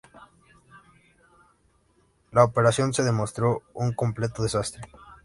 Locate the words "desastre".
4.41-4.81